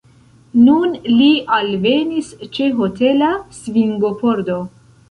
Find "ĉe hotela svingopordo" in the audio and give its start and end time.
2.57-4.63